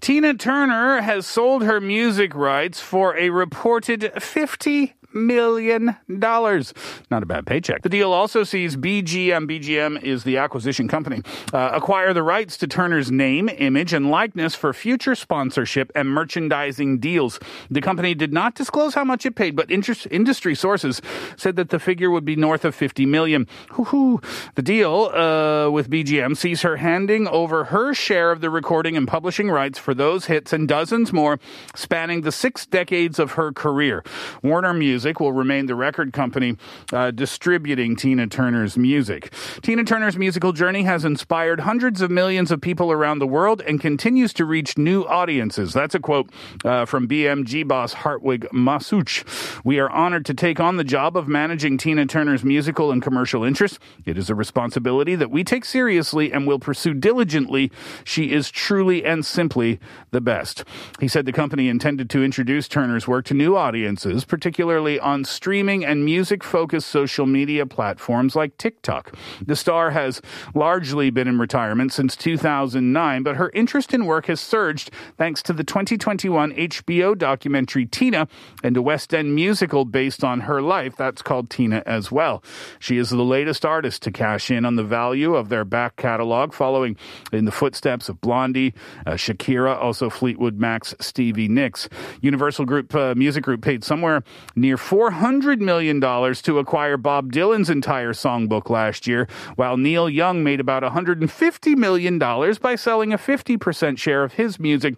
Tina 0.00 0.34
Turner 0.34 1.02
has 1.02 1.26
sold 1.26 1.64
her 1.64 1.80
music 1.80 2.34
rights 2.34 2.80
for 2.80 3.16
a 3.16 3.30
reported 3.30 4.12
50 4.22 4.94
million 5.12 5.96
dollars. 6.18 6.74
Not 7.10 7.22
a 7.22 7.26
bad 7.26 7.46
paycheck. 7.46 7.82
The 7.82 7.88
deal 7.88 8.12
also 8.12 8.44
sees 8.44 8.76
BGM, 8.76 9.48
BGM 9.48 10.02
is 10.02 10.24
the 10.24 10.36
acquisition 10.36 10.88
company, 10.88 11.22
uh, 11.52 11.70
acquire 11.72 12.12
the 12.12 12.22
rights 12.22 12.56
to 12.58 12.66
Turner's 12.66 13.10
name, 13.10 13.48
image, 13.48 13.92
and 13.92 14.10
likeness 14.10 14.54
for 14.54 14.72
future 14.72 15.14
sponsorship 15.14 15.90
and 15.94 16.08
merchandising 16.08 16.98
deals. 16.98 17.40
The 17.70 17.80
company 17.80 18.14
did 18.14 18.32
not 18.32 18.54
disclose 18.54 18.94
how 18.94 19.04
much 19.04 19.24
it 19.24 19.34
paid, 19.34 19.56
but 19.56 19.70
interest, 19.70 20.06
industry 20.10 20.54
sources 20.54 21.00
said 21.36 21.56
that 21.56 21.70
the 21.70 21.78
figure 21.78 22.10
would 22.10 22.24
be 22.24 22.36
north 22.36 22.64
of 22.64 22.74
50 22.74 23.06
million. 23.06 23.46
Hoo-hoo. 23.70 24.20
The 24.54 24.62
deal 24.62 25.10
uh, 25.14 25.70
with 25.70 25.90
BGM 25.90 26.36
sees 26.36 26.62
her 26.62 26.76
handing 26.76 27.26
over 27.28 27.64
her 27.64 27.94
share 27.94 28.30
of 28.30 28.40
the 28.40 28.50
recording 28.50 28.96
and 28.96 29.08
publishing 29.08 29.50
rights 29.50 29.78
for 29.78 29.94
those 29.94 30.26
hits 30.26 30.52
and 30.52 30.68
dozens 30.68 31.12
more 31.12 31.40
spanning 31.74 32.20
the 32.22 32.32
six 32.32 32.66
decades 32.66 33.18
of 33.18 33.32
her 33.32 33.52
career. 33.52 34.04
Warner 34.42 34.74
Music 34.74 34.97
Music 34.98 35.20
will 35.20 35.32
remain 35.32 35.66
the 35.66 35.76
record 35.76 36.12
company 36.12 36.56
uh, 36.92 37.12
distributing 37.12 37.94
Tina 37.94 38.26
Turner's 38.26 38.76
music. 38.76 39.32
Tina 39.62 39.84
Turner's 39.84 40.16
musical 40.16 40.52
journey 40.52 40.82
has 40.82 41.04
inspired 41.04 41.60
hundreds 41.60 42.00
of 42.00 42.10
millions 42.10 42.50
of 42.50 42.60
people 42.60 42.90
around 42.90 43.20
the 43.20 43.26
world 43.28 43.60
and 43.60 43.80
continues 43.80 44.32
to 44.32 44.44
reach 44.44 44.76
new 44.76 45.04
audiences. 45.04 45.72
That's 45.72 45.94
a 45.94 46.00
quote 46.00 46.30
uh, 46.64 46.84
from 46.84 47.06
BMG 47.06 47.68
boss 47.68 47.92
Hartwig 47.92 48.48
Masuch. 48.52 49.24
We 49.64 49.78
are 49.78 49.88
honored 49.88 50.26
to 50.26 50.34
take 50.34 50.58
on 50.58 50.78
the 50.78 50.82
job 50.82 51.16
of 51.16 51.28
managing 51.28 51.78
Tina 51.78 52.04
Turner's 52.04 52.42
musical 52.42 52.90
and 52.90 53.00
commercial 53.00 53.44
interests. 53.44 53.78
It 54.04 54.18
is 54.18 54.28
a 54.28 54.34
responsibility 54.34 55.14
that 55.14 55.30
we 55.30 55.44
take 55.44 55.64
seriously 55.64 56.32
and 56.32 56.44
will 56.44 56.58
pursue 56.58 56.92
diligently. 56.92 57.70
She 58.02 58.32
is 58.32 58.50
truly 58.50 59.04
and 59.04 59.24
simply 59.24 59.78
the 60.10 60.20
best. 60.20 60.64
He 60.98 61.06
said 61.06 61.24
the 61.24 61.32
company 61.32 61.68
intended 61.68 62.10
to 62.10 62.24
introduce 62.24 62.66
Turner's 62.66 63.06
work 63.06 63.26
to 63.26 63.34
new 63.34 63.54
audiences, 63.56 64.24
particularly 64.24 64.87
on 64.96 65.24
streaming 65.24 65.84
and 65.84 66.04
music 66.04 66.44
focused 66.44 66.86
social 66.86 67.26
media 67.26 67.66
platforms 67.66 68.36
like 68.36 68.56
TikTok. 68.58 69.12
The 69.44 69.56
star 69.56 69.90
has 69.90 70.22
largely 70.54 71.10
been 71.10 71.26
in 71.26 71.40
retirement 71.40 71.92
since 71.92 72.14
2009, 72.14 73.24
but 73.24 73.34
her 73.34 73.50
interest 73.50 73.92
in 73.92 74.06
work 74.06 74.26
has 74.26 74.40
surged 74.40 74.92
thanks 75.16 75.42
to 75.42 75.52
the 75.52 75.64
2021 75.64 76.52
HBO 76.52 77.18
documentary 77.18 77.86
Tina 77.86 78.28
and 78.62 78.76
a 78.76 78.82
West 78.82 79.12
End 79.12 79.34
musical 79.34 79.84
based 79.84 80.22
on 80.22 80.40
her 80.40 80.62
life 80.62 80.94
that's 80.96 81.22
called 81.22 81.50
Tina 81.50 81.82
as 81.84 82.12
well. 82.12 82.44
She 82.78 82.98
is 82.98 83.10
the 83.10 83.24
latest 83.24 83.66
artist 83.66 84.02
to 84.02 84.12
cash 84.12 84.50
in 84.50 84.64
on 84.64 84.76
the 84.76 84.84
value 84.84 85.34
of 85.34 85.48
their 85.48 85.64
back 85.64 85.96
catalog, 85.96 86.52
following 86.52 86.96
in 87.32 87.44
the 87.44 87.50
footsteps 87.50 88.08
of 88.08 88.20
Blondie, 88.20 88.74
uh, 89.06 89.14
Shakira, 89.14 89.76
also 89.76 90.08
Fleetwood 90.08 90.58
Mac's 90.58 90.94
Stevie 91.00 91.48
Nicks. 91.48 91.88
Universal 92.20 92.64
Group 92.64 92.94
uh, 92.94 93.14
Music 93.16 93.42
Group 93.42 93.62
paid 93.62 93.82
somewhere 93.82 94.22
near 94.54 94.76
$400 94.78 95.60
million 95.60 96.00
to 96.00 96.58
acquire 96.58 96.96
Bob 96.96 97.32
Dylan's 97.32 97.70
entire 97.70 98.12
songbook 98.12 98.70
last 98.70 99.06
year, 99.06 99.28
while 99.56 99.76
Neil 99.76 100.08
Young 100.08 100.42
made 100.42 100.60
about 100.60 100.82
$150 100.82 101.76
million 101.76 102.18
by 102.18 102.74
selling 102.74 103.12
a 103.12 103.18
50% 103.18 103.98
share 103.98 104.24
of 104.24 104.34
his 104.34 104.58
music 104.58 104.94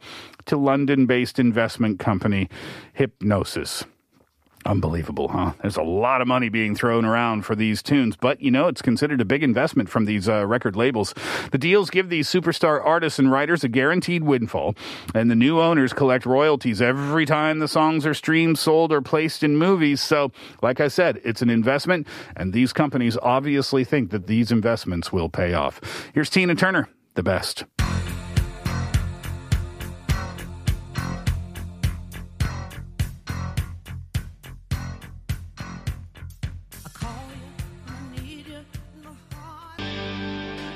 to 0.46 0.56
London 0.56 1.06
based 1.06 1.38
investment 1.38 1.98
company 1.98 2.48
Hypnosis. 2.92 3.84
Unbelievable, 4.66 5.28
huh? 5.28 5.52
There's 5.62 5.78
a 5.78 5.82
lot 5.82 6.20
of 6.20 6.28
money 6.28 6.50
being 6.50 6.74
thrown 6.74 7.06
around 7.06 7.46
for 7.46 7.56
these 7.56 7.82
tunes, 7.82 8.14
but 8.14 8.42
you 8.42 8.50
know, 8.50 8.68
it's 8.68 8.82
considered 8.82 9.20
a 9.20 9.24
big 9.24 9.42
investment 9.42 9.88
from 9.88 10.04
these 10.04 10.28
uh, 10.28 10.46
record 10.46 10.76
labels. 10.76 11.14
The 11.50 11.56
deals 11.56 11.88
give 11.88 12.10
these 12.10 12.28
superstar 12.28 12.84
artists 12.84 13.18
and 13.18 13.30
writers 13.30 13.64
a 13.64 13.68
guaranteed 13.68 14.22
windfall, 14.22 14.74
and 15.14 15.30
the 15.30 15.34
new 15.34 15.58
owners 15.58 15.94
collect 15.94 16.26
royalties 16.26 16.82
every 16.82 17.24
time 17.24 17.58
the 17.58 17.68
songs 17.68 18.04
are 18.04 18.12
streamed, 18.12 18.58
sold, 18.58 18.92
or 18.92 19.00
placed 19.00 19.42
in 19.42 19.56
movies. 19.56 20.02
So, 20.02 20.30
like 20.60 20.78
I 20.78 20.88
said, 20.88 21.20
it's 21.24 21.40
an 21.40 21.48
investment, 21.48 22.06
and 22.36 22.52
these 22.52 22.74
companies 22.74 23.16
obviously 23.22 23.84
think 23.84 24.10
that 24.10 24.26
these 24.26 24.52
investments 24.52 25.10
will 25.10 25.30
pay 25.30 25.54
off. 25.54 25.80
Here's 26.12 26.28
Tina 26.28 26.54
Turner, 26.54 26.90
the 27.14 27.22
best. 27.22 27.64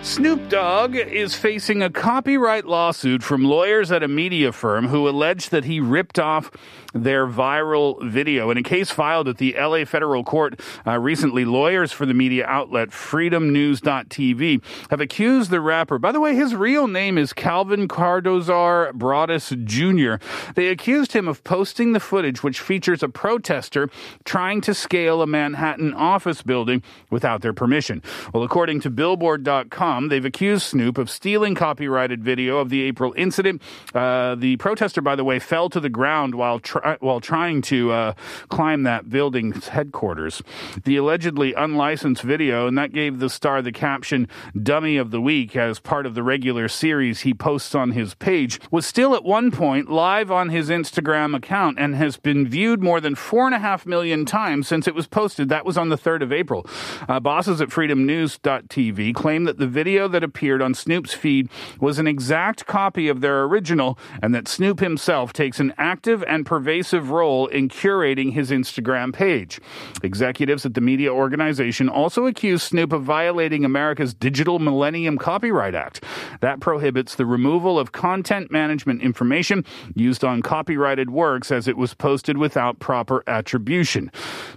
Snoop 0.05 0.51
Dogg 0.51 0.97
is 0.97 1.35
facing 1.35 1.83
a 1.83 1.89
copyright 1.89 2.67
lawsuit 2.67 3.23
from 3.23 3.43
lawyers 3.43 3.91
at 3.91 4.03
a 4.03 4.07
media 4.07 4.53
firm 4.53 4.89
who 4.89 5.09
allege 5.09 5.49
that 5.49 5.65
he 5.65 5.81
ripped 5.81 6.19
off 6.19 6.51
their 6.95 7.27
viral 7.27 8.03
video. 8.09 8.51
In 8.51 8.57
a 8.57 8.63
case 8.63 8.91
filed 8.91 9.29
at 9.29 9.39
the 9.39 9.55
LA 9.59 9.85
federal 9.85 10.25
court 10.25 10.61
uh, 10.87 10.99
recently, 10.99 11.45
lawyers 11.45 11.93
for 11.93 12.07
the 12.07 12.15
media 12.15 12.47
outlet 12.47 12.91
freedomnews.tv 12.91 14.63
have 14.91 15.01
accused 15.01 15.51
the 15.51 15.61
rapper. 15.61 15.99
By 15.99 16.13
the 16.13 16.21
way, 16.21 16.35
his 16.35 16.55
real 16.55 16.87
name 16.87 17.19
is 17.19 17.33
Calvin 17.33 17.89
Cordozar 17.89 18.93
Broadus 18.95 19.53
Jr. 19.65 20.15
They 20.55 20.69
accused 20.69 21.13
him 21.13 21.29
of 21.29 21.43
posting 21.45 21.93
the 21.93 22.01
footage 22.01 22.43
which 22.43 22.61
features 22.61 23.03
a 23.03 23.09
protester 23.09 23.91
trying 24.25 24.61
to 24.63 24.75
scale 24.75 25.21
a 25.21 25.27
Manhattan 25.27 25.93
office 25.95 26.43
building 26.43 26.83
without 27.11 27.43
their 27.43 27.53
permission. 27.53 28.03
Well, 28.33 28.43
according 28.45 28.81
to 28.81 28.91
Billboard.com, 28.91 30.09
they've 30.09 30.25
accused 30.25 30.67
Snoop 30.67 30.99
of 30.99 31.11
stealing 31.11 31.55
copyrighted 31.55 32.23
video 32.23 32.59
of 32.59 32.69
the 32.69 32.83
April 32.83 33.13
incident. 33.17 33.61
Uh, 33.95 34.35
the 34.35 34.57
protester, 34.57 35.01
by 35.01 35.17
the 35.17 35.25
way, 35.25 35.39
fell 35.39 35.69
to 35.71 35.81
the 35.81 35.89
ground 35.89 36.35
while 36.35 36.61
while 37.01 37.21
trying 37.21 37.63
to 37.63 37.93
uh, 37.93 38.15
climb 38.49 38.83
that 38.85 39.09
building's 39.09 39.69
headquarters. 39.69 40.43
The 40.85 40.97
allegedly 40.97 41.55
unlicensed 41.55 42.23
video, 42.23 42.67
and 42.67 42.77
that 42.79 42.93
gave 42.93 43.19
the 43.19 43.31
star 43.31 43.63
the 43.63 43.73
caption 43.73 44.29
"Dummy 44.61 44.97
of 44.97 45.11
the 45.11 45.21
Week" 45.21 45.57
as 45.57 45.81
part 45.81 46.07
of 46.07 46.15
the 46.15 46.23
regular 46.23 46.69
series 46.69 47.21
he 47.21 47.35
posts 47.35 47.75
on 47.75 47.93
his 47.93 48.15
page, 48.15 48.61
was 48.71 48.87
still 48.87 49.15
at 49.15 49.25
one 49.25 49.51
point 49.51 49.91
live 49.91 50.31
on 50.31 50.51
his 50.51 50.69
Instagram 50.69 51.35
account 51.35 51.79
and 51.79 51.95
has 51.95 52.17
been 52.17 52.47
viewed 52.47 52.83
more 52.83 53.01
than 53.01 53.15
four 53.15 53.47
and 53.47 53.55
a 53.55 53.59
half 53.59 53.87
million 53.87 54.25
times 54.25 54.69
since 54.69 54.87
it 54.87 54.95
was 54.95 55.07
posted. 55.07 55.49
That 55.49 55.65
was 55.65 55.79
on 55.79 55.89
the 55.89 55.99
3rd 55.99 56.23
of 56.23 56.33
April. 56.33 56.67
Uh, 57.09 57.21
bosses 57.21 57.61
at 57.61 57.71
freedomnews.tv 57.71 59.15
claim 59.15 59.45
that 59.45 59.59
the 59.59 59.67
video 59.67 60.09
that 60.09 60.23
appeared 60.23 60.63
on 60.63 60.75
Snoop's 60.75 61.15
feed 61.15 61.49
was 61.81 61.99
an 61.99 62.07
exact 62.07 62.67
copy 62.67 63.09
of 63.09 63.21
their 63.21 63.45
original 63.45 63.99
and 64.23 64.35
that 64.35 64.49
Snoop 64.49 64.81
himself 64.81 65.33
takes 65.33 65.61
an 65.61 65.73
active 65.79 66.23
and 66.27 66.45
pervasive 66.45 66.74
role 66.83 67.47
in 67.47 67.69
curating 67.69 68.33
his 68.33 68.51
Instagram 68.51 69.13
page. 69.13 69.61
Executives 70.03 70.67
at 70.67 70.75
the 70.75 70.81
media 70.81 71.13
organization 71.13 71.89
also 71.89 72.27
accused 72.27 72.65
Snoop 72.65 72.93
of 72.93 73.03
violating 73.03 73.65
America's 73.65 74.15
Digital 74.15 74.59
Millennium 74.59 75.19
Copyright 75.19 75.75
Act. 75.75 76.03
That 76.41 76.61
prohibits 76.61 77.15
the 77.15 77.27
removal 77.27 77.79
of 77.79 77.93
content 77.93 78.51
management 78.51 79.03
information 79.03 79.65
used 79.95 80.25
on 80.25 80.43
copyrighted 80.43 81.11
works 81.11 81.51
as 81.51 81.69
it 81.69 81.77
was 81.77 81.95
posted 81.95 82.39
without 82.39 82.79
proper 82.79 83.23
attribution. 83.27 84.11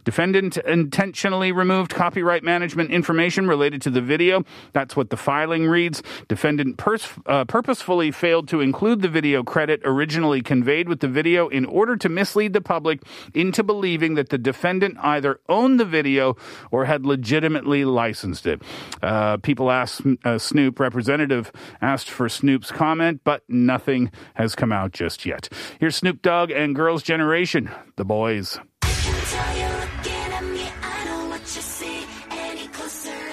Defendant 0.04 0.58
intentionally 0.58 1.52
removed 1.52 1.94
copyright 1.94 2.44
management 2.44 2.92
information 2.92 3.48
related 3.48 3.82
to 3.82 3.90
the 3.90 4.02
video. 4.02 4.44
That's 4.74 4.96
what 4.96 5.10
the 5.10 5.18
filing 5.18 5.68
reads. 5.68 6.02
Defendant 6.28 6.78
pers- 6.78 7.10
uh, 7.26 7.46
purposefully 7.46 8.12
failed 8.12 8.48
to 8.50 8.62
include 8.62 9.02
the 9.02 9.10
video 9.10 9.44
credit 9.44 9.82
originally 9.84 10.42
conveyed 10.42 10.88
with 10.88 11.00
the 11.02 11.08
video 11.08 11.48
in 11.48 11.66
order 11.66 11.97
to 12.02 12.10
mislead 12.10 12.54
the 12.54 12.62
public 12.62 13.02
into 13.34 13.64
believing 13.64 14.16
that 14.16 14.30
the 14.30 14.38
defendant 14.38 14.98
either 15.02 15.40
owned 15.50 15.80
the 15.80 15.86
video 15.86 16.36
or 16.72 16.86
had 16.86 17.06
legitimately 17.06 17.86
licensed 17.86 18.46
it. 18.46 18.62
Uh, 19.02 19.38
people 19.38 19.72
asked 19.72 20.02
uh, 20.24 20.38
Snoop, 20.38 20.80
representative 20.80 21.52
asked 21.82 22.10
for 22.10 22.30
Snoop's 22.30 22.72
comment, 22.72 23.22
but 23.24 23.44
nothing 23.48 24.12
has 24.36 24.56
come 24.56 24.72
out 24.72 24.92
just 24.92 25.26
yet. 25.26 25.50
Here's 25.80 25.96
Snoop 25.96 26.22
Dogg 26.22 26.52
and 26.52 26.76
Girls' 26.76 27.04
Generation, 27.04 27.70
the 27.96 28.06
boys. 28.06 28.60
Any 32.30 32.68
closer 32.68 33.28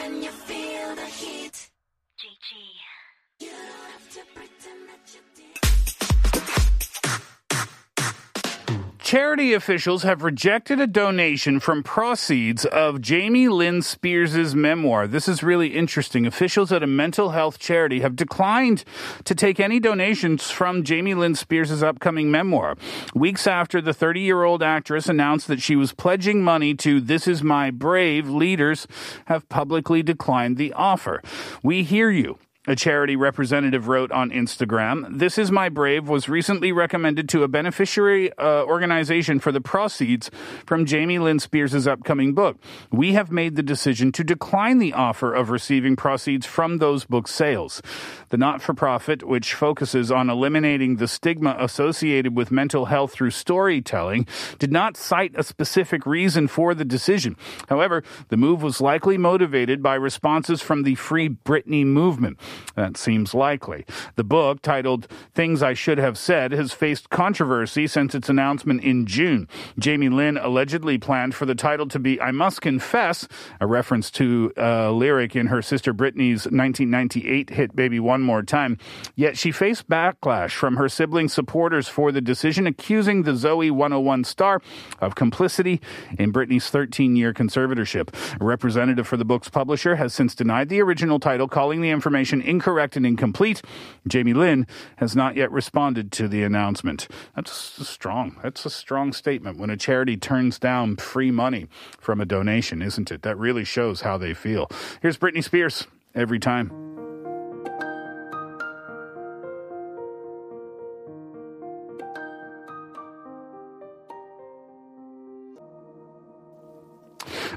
Charity 9.15 9.53
officials 9.53 10.03
have 10.03 10.25
rejected 10.25 10.81
a 10.81 10.89
donation 10.89 11.61
from 11.61 11.85
proceeds 11.85 12.65
of 12.65 13.01
Jamie 13.01 13.47
Lynn 13.47 13.81
Spears' 13.81 14.57
memoir. 14.57 15.07
This 15.07 15.29
is 15.29 15.41
really 15.41 15.69
interesting. 15.69 16.27
Officials 16.27 16.73
at 16.73 16.83
a 16.83 16.89
mental 16.89 17.31
health 17.31 17.61
charity 17.61 18.01
have 18.01 18.17
declined 18.17 18.83
to 19.23 19.33
take 19.37 19.61
any 19.61 19.79
donations 19.79 20.51
from 20.51 20.83
Jamie 20.83 21.15
Lynn 21.15 21.37
Spears' 21.37 21.81
upcoming 21.81 22.29
memoir. 22.33 22.75
Weeks 23.15 23.47
after 23.47 23.81
the 23.81 23.95
30 23.95 24.19
year 24.19 24.43
old 24.43 24.65
actress 24.65 25.09
announced 25.09 25.47
that 25.47 25.63
she 25.63 25.77
was 25.77 25.93
pledging 25.93 26.43
money 26.43 26.75
to 26.75 27.01
This 27.01 27.29
Is 27.29 27.41
My 27.41 27.71
Brave, 27.71 28.29
leaders 28.29 28.89
have 29.27 29.49
publicly 29.49 30.03
declined 30.03 30.57
the 30.57 30.73
offer. 30.73 31.23
We 31.63 31.85
hear 31.85 32.11
you. 32.11 32.41
A 32.67 32.75
charity 32.75 33.15
representative 33.15 33.89
wrote 33.89 34.11
on 34.11 34.31
Instagram, 34.31 35.19
This 35.19 35.37
Is 35.37 35.53
My 35.53 35.69
Brave 35.69 36.09
was 36.09 36.31
recently 36.31 36.73
recommended 36.73 37.29
to 37.29 37.43
a 37.43 37.49
beneficiary 37.49 38.33
uh, 38.39 38.65
organization 38.65 39.39
for 39.39 39.53
the 39.53 39.61
proceeds 39.61 40.31
from 40.65 40.87
Jamie 40.87 41.19
Lynn 41.19 41.41
Spears' 41.41 41.87
upcoming 41.87 42.33
book. 42.33 42.57
We 42.91 43.13
have 43.13 43.31
made 43.31 43.57
the 43.57 43.63
decision 43.63 44.13
to 44.13 44.25
decline 44.25 44.79
the 44.79 44.95
offer 44.95 45.35
of 45.35 45.51
receiving 45.51 45.95
proceeds 45.95 46.47
from 46.47 46.79
those 46.79 47.05
book 47.05 47.29
sales. 47.29 47.83
The 48.31 48.39
not 48.39 48.63
for 48.63 48.73
profit, 48.73 49.23
which 49.29 49.53
focuses 49.53 50.11
on 50.11 50.31
eliminating 50.31 50.97
the 50.97 51.07
stigma 51.07 51.57
associated 51.59 52.35
with 52.35 52.51
mental 52.51 52.87
health 52.87 53.13
through 53.13 53.33
storytelling, 53.33 54.27
did 54.59 54.73
not 54.73 54.97
cite 54.97 55.35
a 55.37 55.43
specific 55.43 56.07
reason 56.07 56.49
for 56.49 56.75
the 56.75 56.87
decision. 56.87 57.37
However, 57.69 58.03
the 58.29 58.39
move 58.39 58.63
was 58.63 58.81
likely 58.81 59.19
motivated 59.19 59.83
by 59.83 59.97
responses 59.97 60.63
from 60.63 60.85
the 60.85 60.95
Free 60.95 61.29
Britney 61.29 61.85
movement. 61.85 62.39
That 62.77 62.97
seems 62.97 63.35
likely. 63.35 63.85
The 64.17 64.25
book, 64.25 64.63
titled 64.63 65.07
Things 65.35 65.63
I 65.63 65.75
Should 65.75 65.99
Have 65.99 66.19
Said, 66.19 66.53
has 66.53 66.73
faced 66.73 67.11
controversy 67.11 67.87
since 67.87 68.15
its 68.15 68.29
announcement 68.29 68.83
in 68.83 69.07
June. 69.07 69.49
Jamie 69.79 70.09
Lynn 70.09 70.37
allegedly 70.37 70.99
planned 70.99 71.35
for 71.35 71.47
the 71.47 71.55
title 71.55 71.87
to 71.89 71.99
be 71.99 72.21
I 72.21 72.31
Must 72.31 72.61
Confess, 72.61 73.29
a 73.61 73.67
reference 73.67 74.11
to 74.13 74.53
a 74.57 74.91
lyric 74.91 75.37
in 75.37 75.47
her 75.47 75.63
sister 75.63 75.95
Britney's 75.95 76.47
1998 76.47 77.51
hit 77.51 77.77
Baby 77.77 78.01
One 78.01 78.23
More 78.23 78.43
Time. 78.43 78.79
Yet 79.15 79.39
she 79.39 79.53
faced 79.53 79.89
backlash 79.89 80.53
from 80.53 80.77
her 80.77 80.89
sibling 80.89 81.29
supporters 81.29 81.89
for 81.89 82.13
the 82.13 82.21
decision, 82.21 82.67
accusing 82.67 83.23
the 83.23 83.33
Zoey 83.33 83.71
101 83.71 84.25
star 84.25 84.61
of 85.01 85.15
complicity 85.15 85.81
in 86.19 86.33
Britney's 86.33 86.71
13 86.71 87.17
year 87.17 87.33
conservatorship. 87.33 88.09
A 88.41 88.45
representative 88.45 89.07
for 89.07 89.17
the 89.17 89.25
book's 89.25 89.49
publisher 89.49 89.97
has 89.97 90.15
since 90.15 90.35
denied 90.35 90.69
the 90.69 90.81
original 90.81 91.21
title, 91.21 91.49
calling 91.49 91.81
the 91.81 91.91
information 91.91 92.41
incorrect 92.45 92.97
and 92.97 93.07
incomplete. 93.07 93.63
Jamie 94.07 94.35
Lynn 94.35 94.67
has 94.97 95.17
not 95.17 95.37
yet 95.37 95.51
responded 95.51 96.13
to 96.13 96.29
the 96.29 96.43
announcement. 96.43 97.09
That's 97.35 97.53
strong. 97.89 98.37
That's 98.43 98.65
a 98.67 98.71
strong 98.71 99.13
statement 99.13 99.59
when 99.59 99.71
a 99.71 99.77
charity 99.77 100.17
turns 100.17 100.59
down 100.59 100.97
free 100.97 101.31
money 101.31 101.67
from 101.99 102.21
a 102.21 102.25
donation, 102.25 102.83
isn't 102.83 103.11
it? 103.11 103.23
That 103.23 103.39
really 103.39 103.65
shows 103.65 104.03
how 104.03 104.19
they 104.19 104.35
feel. 104.35 104.69
Here's 105.03 105.19
Britney 105.19 105.43
Spears 105.43 105.87
every 106.15 106.39
time. 106.39 106.84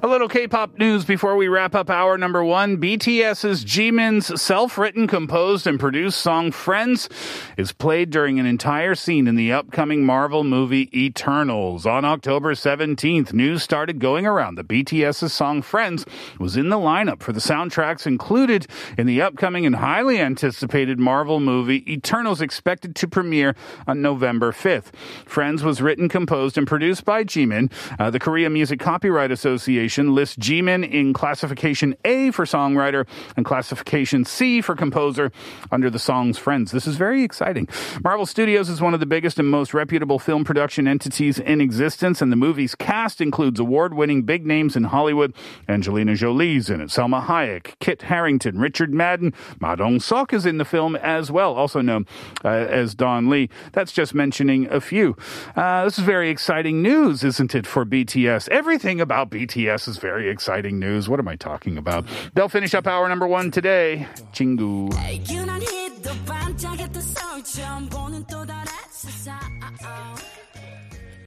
A 0.03 0.07
little 0.07 0.27
K-pop 0.27 0.77
news 0.77 1.05
before 1.05 1.35
we 1.37 1.47
wrap 1.47 1.73
up 1.73 1.89
hour 1.89 2.19
number 2.19 2.43
one. 2.43 2.77
BTS's 2.77 3.65
Jimin's 3.65 4.39
self-written, 4.39 5.07
composed, 5.07 5.65
and 5.65 5.79
produced 5.79 6.21
song 6.21 6.51
"Friends" 6.51 7.09
is 7.57 7.71
played 7.71 8.11
during 8.11 8.39
an 8.39 8.45
entire 8.45 8.93
scene 8.93 9.25
in 9.25 9.33
the 9.33 9.51
upcoming 9.51 10.05
Marvel 10.05 10.43
movie 10.43 10.87
Eternals. 10.93 11.87
On 11.87 12.05
October 12.05 12.53
17th, 12.53 13.33
news 13.33 13.63
started 13.63 13.97
going 13.97 14.27
around 14.27 14.55
that 14.55 14.67
BTS's 14.67 15.33
song 15.33 15.63
"Friends" 15.63 16.05
was 16.37 16.55
in 16.55 16.69
the 16.69 16.77
lineup 16.77 17.23
for 17.23 17.33
the 17.33 17.39
soundtracks 17.39 18.05
included 18.05 18.67
in 18.99 19.07
the 19.07 19.19
upcoming 19.19 19.65
and 19.65 19.77
highly 19.77 20.19
anticipated 20.19 20.99
Marvel 20.99 21.39
movie 21.39 21.91
Eternals, 21.91 22.39
expected 22.39 22.95
to 22.95 23.07
premiere 23.07 23.55
on 23.87 24.03
November 24.03 24.51
5th. 24.51 24.91
"Friends" 25.25 25.63
was 25.63 25.81
written, 25.81 26.07
composed, 26.07 26.55
and 26.55 26.67
produced 26.67 27.03
by 27.03 27.23
Jimin. 27.23 27.71
Uh, 27.97 28.11
the 28.11 28.19
Korea 28.19 28.51
Music 28.51 28.79
Copyright 28.79 29.31
Association 29.31 29.86
lists 29.95 30.35
Jimin 30.37 30.89
in 30.89 31.13
classification 31.13 31.95
A 32.05 32.31
for 32.31 32.45
songwriter 32.45 33.07
and 33.35 33.45
classification 33.45 34.25
C 34.25 34.61
for 34.61 34.75
composer 34.75 35.31
under 35.71 35.89
the 35.89 35.99
song's 35.99 36.37
Friends. 36.37 36.71
This 36.71 36.87
is 36.87 36.95
very 36.95 37.23
exciting. 37.23 37.67
Marvel 38.03 38.25
Studios 38.25 38.69
is 38.69 38.81
one 38.81 38.93
of 38.93 38.99
the 38.99 39.05
biggest 39.05 39.39
and 39.39 39.49
most 39.49 39.73
reputable 39.73 40.19
film 40.19 40.43
production 40.43 40.87
entities 40.87 41.39
in 41.39 41.61
existence, 41.61 42.21
and 42.21 42.31
the 42.31 42.35
movie's 42.35 42.75
cast 42.75 43.21
includes 43.21 43.59
award-winning 43.59 44.23
big 44.23 44.45
names 44.45 44.75
in 44.75 44.85
Hollywood. 44.85 45.33
Angelina 45.67 46.15
Jolie's 46.15 46.69
in 46.69 46.81
it, 46.81 46.89
Salma 46.89 47.25
Hayek, 47.25 47.75
Kit 47.79 48.03
Harington, 48.03 48.59
Richard 48.59 48.93
Madden, 48.93 49.33
Ma 49.59 49.75
Dong-seok 49.75 50.33
is 50.33 50.45
in 50.45 50.57
the 50.57 50.65
film 50.65 50.95
as 50.95 51.31
well, 51.31 51.53
also 51.53 51.81
known 51.81 52.05
uh, 52.43 52.47
as 52.47 52.95
Don 52.95 53.29
Lee. 53.29 53.49
That's 53.73 53.91
just 53.91 54.13
mentioning 54.13 54.67
a 54.71 54.81
few. 54.81 55.15
Uh, 55.55 55.83
this 55.85 55.97
is 55.97 56.03
very 56.03 56.29
exciting 56.29 56.81
news, 56.81 57.23
isn't 57.23 57.53
it, 57.53 57.67
for 57.67 57.85
BTS? 57.85 58.49
Everything 58.49 58.99
about 59.01 59.29
BTS 59.29 59.76
is 59.85 59.97
very 59.97 60.29
exciting 60.29 60.79
news. 60.79 61.09
What 61.09 61.19
am 61.19 61.27
I 61.27 61.35
talking 61.35 61.77
about? 61.77 62.05
They'll 62.33 62.47
finish 62.47 62.73
up 62.73 62.87
hour 62.87 63.09
number 63.09 63.27
one 63.27 63.51
today. 63.51 64.07
Chingu. 64.31 64.93